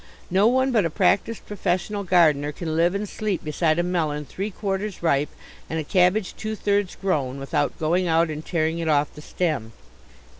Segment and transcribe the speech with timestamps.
[0.31, 4.49] No one but a practised professional gardener can live and sleep beside a melon three
[4.49, 5.29] quarters ripe
[5.69, 9.73] and a cabbage two thirds grown without going out and tearing it off the stem.